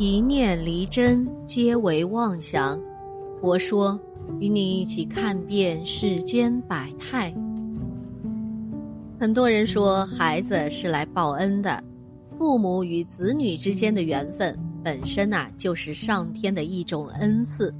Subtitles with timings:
[0.00, 2.80] 一念离真，皆为妄想。
[3.38, 4.00] 佛说，
[4.38, 7.30] 与你一起看遍世间百态。
[9.18, 11.84] 很多人说，孩子是来报恩的。
[12.38, 17.70] 父母与子女之间的缘分，本身呐，就是上天的一种恩赐。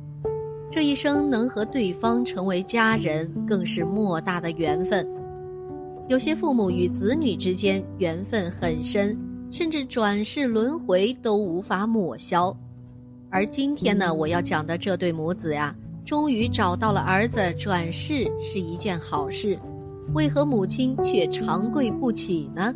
[0.70, 5.08] 这一生能和对方成为家人，更是莫大的缘分。
[6.06, 9.18] 有些父母与子女之间缘分很深。
[9.50, 12.56] 甚至转世轮回都无法抹消，
[13.28, 15.74] 而今天呢，我要讲的这对母子呀，
[16.04, 19.58] 终于找到了儿子转世是一件好事，
[20.14, 22.72] 为何母亲却长跪不起呢？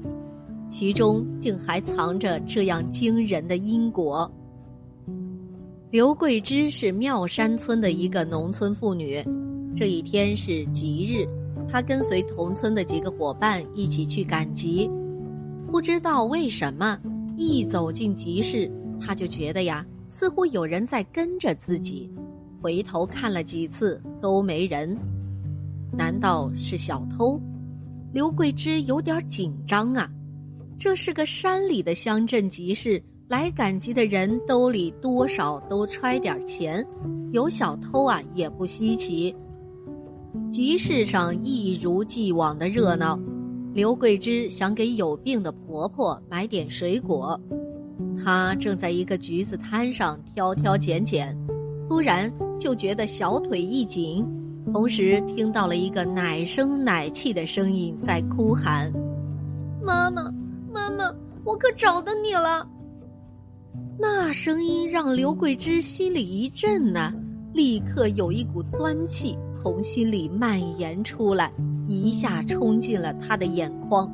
[0.68, 4.28] 其中竟还藏着这样惊人的因果。
[5.90, 9.24] 刘桂芝是庙山村的一个农村妇女，
[9.76, 11.28] 这一天是吉日，
[11.68, 14.90] 她跟随同村的几个伙伴一起去赶集。
[15.70, 16.98] 不知道为什么，
[17.36, 22.10] 一走进集市，他就觉得呀，似乎有人在跟着自己。
[22.62, 24.96] 回头看了几次都没人，
[25.92, 27.40] 难道是小偷？
[28.12, 30.08] 刘桂芝有点紧张啊。
[30.78, 36.86] 这是个山里的乡镇集市，来赶集的人兜里多少都揣点钱，
[37.32, 39.34] 有小偷啊也不稀奇。
[40.50, 43.18] 集市上一如既往的热闹。
[43.74, 47.38] 刘桂芝想给有病的婆婆买点水果，
[48.22, 51.36] 她正在一个橘子摊上挑挑拣拣，
[51.88, 54.24] 突然就觉得小腿一紧，
[54.72, 58.92] 同时听到了一个奶声奶气的声音在哭喊
[59.82, 60.32] ：“妈妈，
[60.72, 61.12] 妈妈，
[61.44, 62.64] 我可找到你了！”
[63.98, 67.12] 那声音让刘桂芝心里一震呐，
[67.54, 71.50] 立刻有一股酸气从心里蔓延出来。
[71.86, 74.10] 一下冲进了他的眼眶，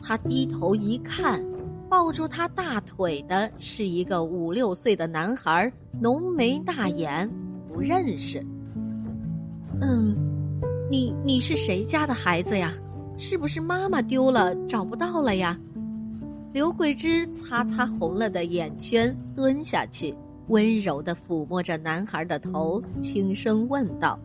[0.00, 1.44] 他低头一看，
[1.88, 7.28] 抱住他大腿的是一个五六岁的男孩，浓眉大眼，
[7.68, 8.40] 不认识。
[9.80, 10.16] 嗯，
[10.88, 12.72] 你你是谁家的孩子呀？
[13.18, 15.58] 是不是妈妈丢了找不到了呀？
[16.52, 20.14] 刘桂芝擦擦红了的眼圈，蹲下去，
[20.48, 24.18] 温柔的抚摸着男孩的头，轻声问道：“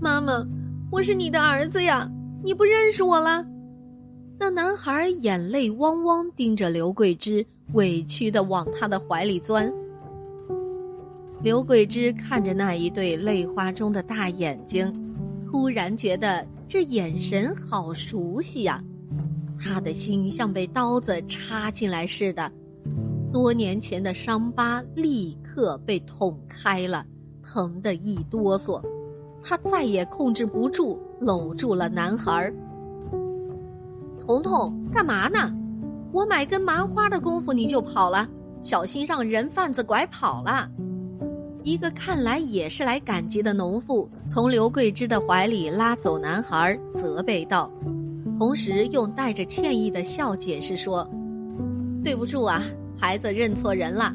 [0.00, 0.46] 妈妈。”
[0.92, 2.08] 我是你的儿子呀，
[2.44, 3.44] 你不认识我了？
[4.38, 9.72] 那男孩眼泪汪汪，盯着刘桂芝，委屈的往他的怀里钻。
[11.42, 14.92] 刘桂芝看着那一对泪花中的大眼睛，
[15.50, 18.80] 突然觉得这眼神好熟悉呀，
[19.58, 22.52] 他的心像被刀子插进来似的，
[23.34, 27.04] 多年前的伤疤立刻被捅开了，
[27.42, 28.80] 疼得一哆嗦。
[29.42, 32.54] 他再也控制不住，搂住了男孩儿。
[34.24, 35.52] 彤彤，干嘛呢？
[36.12, 38.24] 我买根麻花的功夫你就跑了，
[38.60, 40.70] 小心让人贩子拐跑了。
[41.64, 47.68] 一个看来也是来赶集的农妇，从刘桂芝的怀里拉走男孩，责备道，
[48.38, 51.04] 同时用带着歉意的笑解释说
[52.04, 52.62] ：“对不住啊，
[52.96, 54.14] 孩子认错人了。”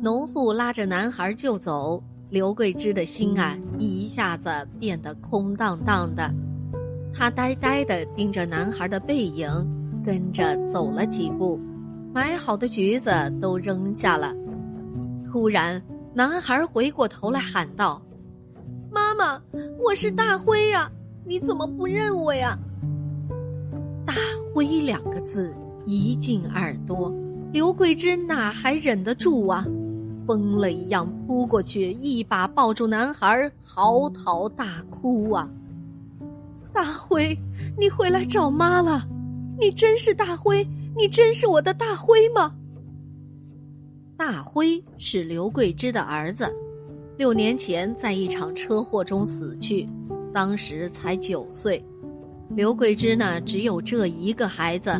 [0.00, 2.02] 农妇拉着男孩就走。
[2.30, 4.50] 刘桂芝的心啊，一下子
[4.80, 6.28] 变得空荡荡的，
[7.12, 9.48] 她呆呆地盯着男孩的背影，
[10.04, 11.60] 跟着走了几步，
[12.12, 13.10] 买好的橘子
[13.40, 14.34] 都扔下了。
[15.24, 15.80] 突然，
[16.12, 18.02] 男孩回过头来喊道
[18.90, 19.40] ：“妈妈，
[19.78, 20.90] 我是大辉呀，
[21.24, 22.58] 你怎么不认我呀
[24.04, 24.14] ？”“大
[24.52, 25.54] 辉”两个字
[25.86, 27.14] 一进耳朵，
[27.54, 29.64] 刘桂芝哪还忍得住啊？
[30.26, 35.48] 疯了一样扑过去，一把抱住男孩，嚎啕大哭啊！
[36.72, 37.38] 大辉，
[37.78, 39.06] 你回来找妈了？
[39.56, 40.68] 你真是大辉？
[40.96, 42.52] 你真是我的大辉吗？
[44.16, 46.52] 大辉是刘桂芝的儿子，
[47.16, 49.86] 六年前在一场车祸中死去，
[50.32, 51.80] 当时才九岁。
[52.56, 54.90] 刘桂芝呢，只有这一个孩子，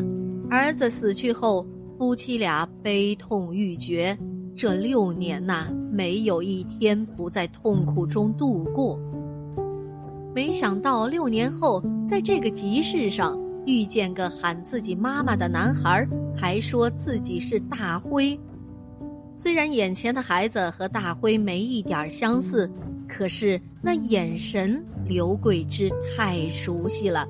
[0.49, 4.17] 儿子死去后，夫妻俩悲痛欲绝。
[4.55, 8.99] 这六年呐，没有一天不在痛苦中度过。
[10.33, 18.37] 没想到六年后，在这个集市上遇见个喊自己妈妈的男孩，还说自己是大辉。
[19.33, 22.69] 虽然眼前的孩子和大辉没一点相似，
[23.07, 27.27] 可是那眼神，刘桂芝太熟悉了。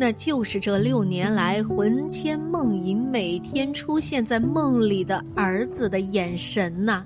[0.00, 7.04] 那就是这六年来魂牵梦萦、每天出现在梦里的儿子的眼神呐。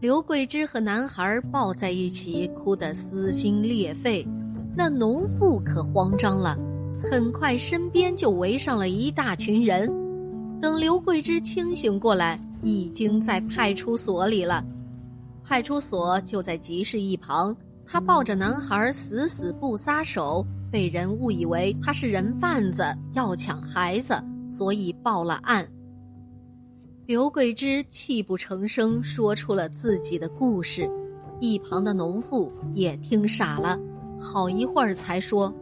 [0.00, 4.26] 刘桂芝和男孩抱在一起，哭得撕心裂肺。
[4.74, 6.58] 那农妇可慌张了，
[7.00, 9.88] 很快身边就围上了一大群人。
[10.60, 14.64] 等刘桂枝清醒过来，已经在派出所里了。
[15.44, 17.54] 派出所就在集市一旁，
[17.86, 25.66] 她抱着男孩死死不撒手，被人误以为他是人贩子要抢孩子，所以报了案。
[27.06, 30.88] 刘桂芝泣不成声说出了自己的故事，
[31.40, 33.76] 一旁的农妇也听傻了，
[34.16, 35.52] 好一会儿才说：“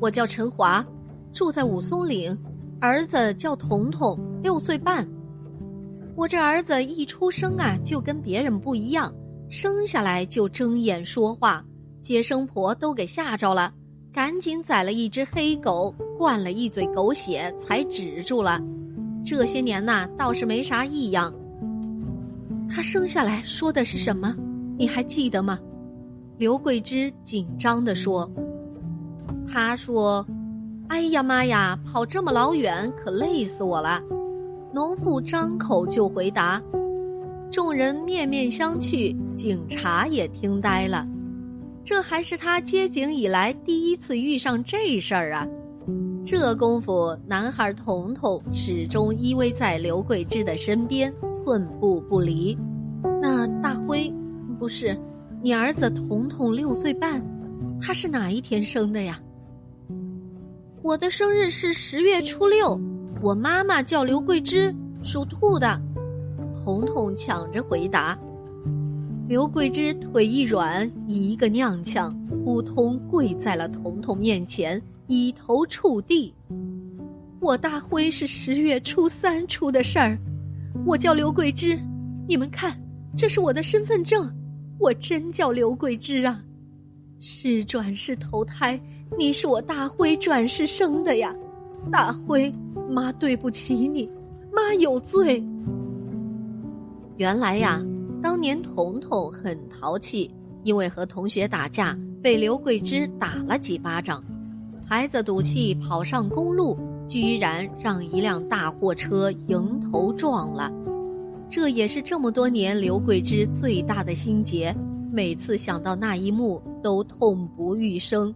[0.00, 0.82] 我叫陈华，
[1.30, 2.36] 住在武松岭，
[2.80, 5.06] 儿子叫彤彤，六岁半。”
[6.16, 9.14] 我这儿子一出生啊，就跟别人不一样，
[9.50, 11.62] 生下来就睁眼说话，
[12.00, 13.72] 接生婆都给吓着了，
[14.12, 18.60] 赶紧宰了一只黑狗，灌了一嘴狗血，才止住了。
[19.24, 21.32] 这些年呐，倒是没啥异样。
[22.68, 24.34] 他生下来说的是什么？
[24.76, 25.58] 你还记得吗？
[26.38, 28.28] 刘桂芝紧张地说
[29.46, 30.26] ：“他说，
[30.88, 34.02] 哎呀妈呀，跑这么老远，可累死我了。”
[34.74, 36.60] 农妇张口就回答，
[37.50, 41.06] 众人面面相觑，警察也听呆了。
[41.84, 45.46] 这还是他接警以来第一次遇上这事儿啊！
[46.24, 52.56] 这功夫，男孩彤彤始终依偎在刘桂芝的身边，寸步不离。
[53.20, 54.12] 那大辉，
[54.58, 54.96] 不是
[55.42, 57.24] 你儿子彤彤六岁半，
[57.80, 59.18] 他是哪一天生的呀？
[60.82, 62.78] 我的生日是十月初六。
[63.22, 65.80] 我妈妈叫刘桂芝，属兔的。
[66.62, 68.18] 彤彤抢着回答。
[69.30, 72.10] 刘桂枝腿一软，一个踉跄，
[72.42, 76.34] 扑通跪在了彤彤面前，以头触地。
[77.38, 80.18] 我大辉是十月初三出的事儿，
[80.84, 81.78] 我叫刘桂枝，
[82.26, 82.76] 你们看，
[83.16, 84.28] 这是我的身份证，
[84.80, 86.42] 我真叫刘桂枝啊。
[87.20, 88.80] 是转世投胎，
[89.16, 91.32] 你是我大辉转世生的呀，
[91.92, 92.52] 大辉。
[92.90, 94.10] 妈对不起你，
[94.52, 95.40] 妈有罪。
[97.16, 97.80] 原来呀，
[98.22, 100.30] 当年彤彤很淘气，
[100.62, 104.22] 因为和同学打架，被刘桂芝打了几巴掌。
[104.86, 106.78] 孩子赌气跑上公路，
[107.08, 110.70] 居然让一辆大货车迎头撞了。
[111.48, 114.74] 这也是这么多年刘桂芝最大的心结，
[115.12, 118.34] 每次想到那一幕都痛不欲生。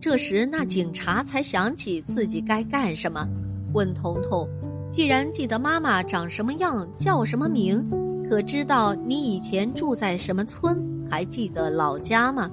[0.00, 3.28] 这时，那警察才想起自己该干什么。
[3.74, 4.48] 问彤彤
[4.90, 7.84] ：“既然记得妈妈长什么样，叫什么名，
[8.30, 10.80] 可知道你以前住在什么村？
[11.10, 12.48] 还记得老家吗？”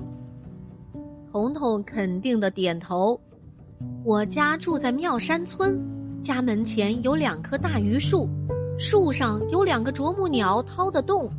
[1.32, 3.22] 彤彤肯定的点头
[4.04, 5.80] ：“我家住在妙山村，
[6.20, 8.28] 家门前有两棵大榆树，
[8.80, 11.30] 树上有两个啄木鸟掏的洞。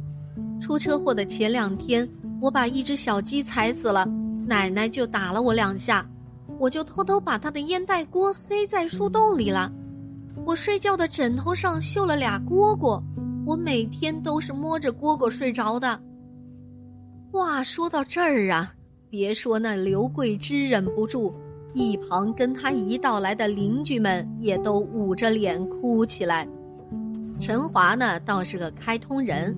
[0.61, 2.08] 出车祸的前两天，
[2.41, 4.06] 我把一只小鸡踩死了，
[4.46, 6.08] 奶奶就打了我两下。”
[6.61, 9.73] 我就偷偷把他的烟袋锅塞在树洞里了。
[10.44, 13.02] 我睡觉的枕头上绣了俩蝈蝈，
[13.48, 15.98] 我每天都是摸着蝈蝈睡着的。
[17.32, 18.74] 话说到这儿啊，
[19.08, 21.32] 别说那刘桂芝忍不住，
[21.72, 26.46] 一旁跟他一道来的邻居们也都捂着脸哭起来。
[27.40, 29.56] 陈华呢，倒是个开通人，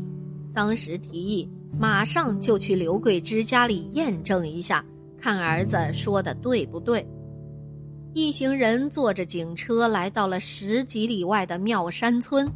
[0.54, 4.84] 当时提议马上就去刘桂芝家里验证一下。
[5.19, 7.04] 看儿子说的对不对？
[8.14, 12.48] 一行人坐着警车来到了十几里外的妙山村。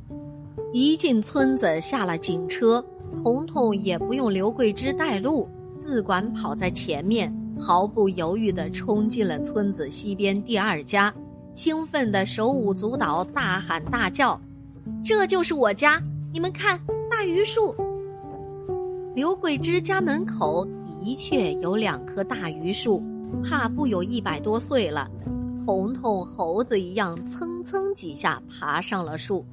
[0.73, 2.85] 一进村子，下了警车，
[3.23, 11.15] 彤彤也不用刘桂枝带路，自管跑在前面，毫不犹豫地冲进了村子西边第二家，
[11.53, 14.41] 兴奋地手舞足蹈，大喊大叫
[15.05, 16.03] ：“这就是我家！
[16.33, 16.81] 你们看，
[17.11, 17.75] 大榆树！”
[19.15, 20.67] 刘桂枝家门口。
[21.01, 23.03] 的确有两棵大榆树，
[23.43, 25.07] 怕不有一百多岁了。
[25.63, 29.45] 彤彤猴子一样蹭蹭几下爬上了树，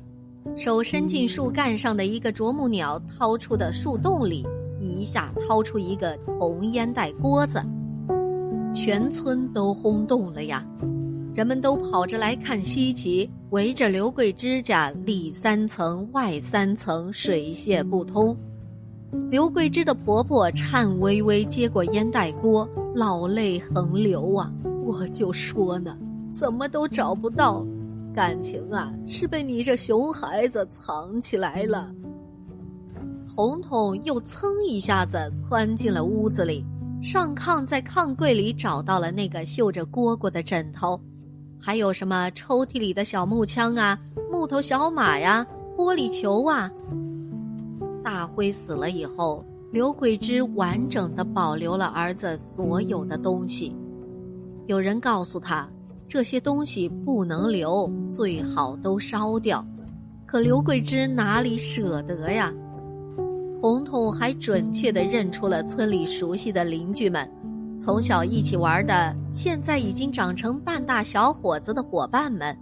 [0.56, 4.46] 手伸进树干上的一个啄木鸟掏出的树洞里，
[4.80, 7.64] 一下掏出一个铜烟袋锅子，
[8.74, 10.66] 全村都轰动了呀！
[11.34, 18.36] 人们都跑着来看稀奇，围着刘桂枝家里三层外三层，水泄不通。
[19.30, 24.52] 刘桂枝的婆婆颤巍巍接过烟袋锅，老泪横流啊！
[24.84, 25.98] 我就说呢，
[26.34, 27.66] 怎么都找不到，
[28.14, 31.92] 感情啊是被你这熊孩子藏起来了。
[33.34, 36.66] 彤彤又噌一下子窜进了屋子里，
[37.02, 41.00] 上炕在炕柜里找到了那个绣着蝈蝈的枕头，
[41.60, 43.98] 还有什么抽屉里的小木枪啊、
[44.30, 46.70] 木头小马呀、玻璃球啊。
[48.04, 53.74] 大辉死了以后，刘桂芝完整的保留了儿子所有的东西。
[54.68, 55.70] 有人告诉他，
[56.12, 59.66] 这些东西不能留，最好都烧掉。
[60.26, 62.52] 可刘桂芝哪里舍得呀？
[63.62, 67.32] 彤彤还准确地认出了村里熟悉的邻居们，
[67.80, 72.54] 从小一起玩的，现在已经长成半大小伙子的伙伴们。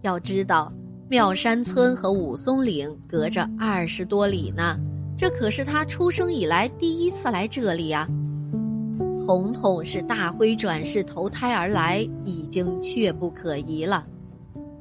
[0.00, 0.72] 要知道，
[1.08, 4.76] 妙山村和武松岭隔着二十多里呢，
[5.16, 8.08] 这可是他出生以来第一次来这里啊。
[9.26, 14.04] 彤彤是大灰转世投胎而来，已经确不可疑了。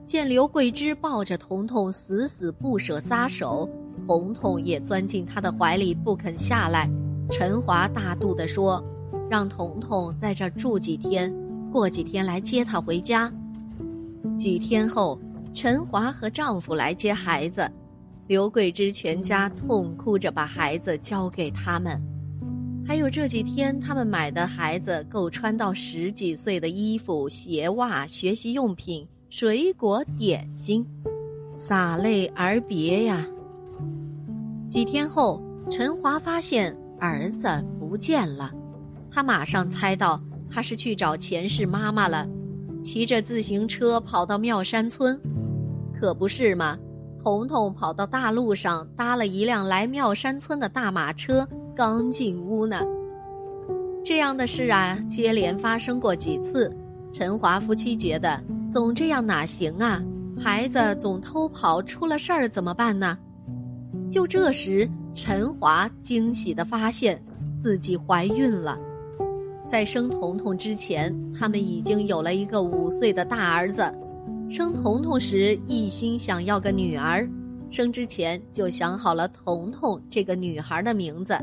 [0.06, 3.70] 见刘桂枝抱着彤彤死死不舍撒手。
[4.06, 6.90] 彤彤也钻进他的怀里不肯下来，
[7.30, 8.84] 陈华大度地说
[9.32, 11.34] ：“让彤彤在这儿住几天，
[11.72, 13.32] 过几天来接她回家。”
[14.38, 15.18] 几天后，
[15.54, 17.72] 陈华和丈夫来接孩子，
[18.28, 22.02] 刘桂枝全家痛哭着把孩子交给他们。
[22.86, 30.86] 还有这几天，他们买的孩子够穿到十几岁的衣服、鞋袜、学习用品、水果、点心，
[31.56, 33.26] 洒泪而别呀。
[34.70, 37.48] 几天后，陈华发现儿子
[37.80, 38.52] 不见了，
[39.10, 40.22] 他马上猜到
[40.52, 42.28] 他是去找前世妈妈了，
[42.84, 45.20] 骑着自行车跑到庙山村，
[46.00, 46.78] 可不是嘛？
[47.18, 52.82] 彤彤跑到大路上搭了一辆来庙山村的大马车，刚进屋呢。
[54.04, 56.76] 这样的事啊，接连发生过几次。
[57.12, 60.04] 陈华夫妻觉得总这样哪行啊？
[60.38, 63.18] 孩子总偷跑，出了事儿怎么办呢？
[64.12, 67.24] 就这时，陈华惊喜地发现
[67.56, 68.78] 自己怀孕了。
[69.66, 73.92] 在生彤彤之前，他们已经有了一个五岁的大儿子。
[74.50, 77.30] 生彤彤时，一心想要个女儿，
[77.70, 81.34] 生之前就想好了彤彤这个女孩的名字。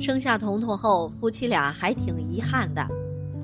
[0.00, 2.86] 生下彤彤后，夫妻俩还挺遗憾的。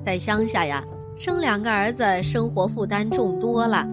[0.03, 0.83] 在乡下呀，
[1.15, 3.87] 生两个儿子，生活负担重多了，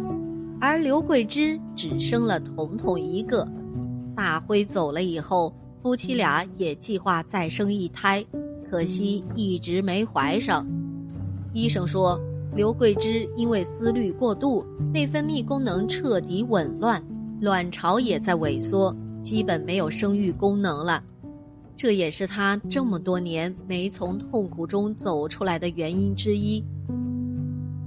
[0.60, 3.46] 而刘桂芝只生了彤彤一个。
[4.16, 8.24] 大辉走了以后，夫妻俩也计划再生一胎，
[8.68, 10.66] 可惜一直没怀上。
[11.54, 12.20] 医生说，
[12.54, 17.02] 刘桂芝因为思虑过度，内分泌功能彻底紊乱，
[17.40, 21.02] 卵巢也在萎缩，基本没有生育功能了。
[21.78, 26.60] 这也是他这么多年没从痛苦中走出来的原因之一。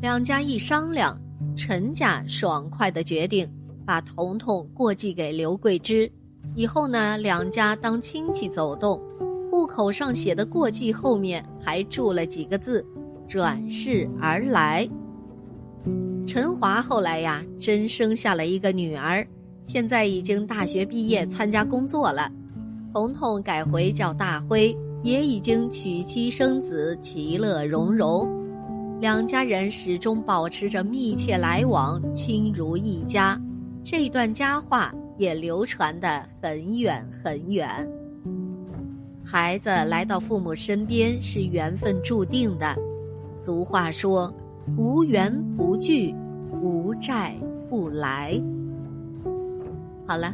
[0.02, 1.20] 两家一商量，
[1.58, 3.46] 陈家爽快的决定
[3.86, 6.10] 把彤彤过继给刘桂芝。
[6.56, 8.98] 以后呢，两家当亲戚走动，
[9.52, 12.86] 户口上写的过继后面还注了几个字
[13.28, 14.90] ：“转世而来。”
[16.26, 19.28] 陈华后来呀，真生下了一个女儿，
[19.66, 22.32] 现在已经大学毕业，参加工作了。
[22.94, 28.30] 彤彤改回叫大辉，也已经娶妻生子，其乐融融。
[29.00, 33.40] 两家人始终保持着密切来往，亲如一家。
[33.84, 34.94] 这段佳话。
[35.18, 37.88] 也流传的很远很远。
[39.24, 42.76] 孩子来到父母身边是缘分注定的。
[43.36, 44.34] 俗话说
[44.76, 46.16] ：“无缘不聚，
[46.60, 47.36] 无债
[47.70, 48.42] 不来。”
[50.08, 50.34] 好了，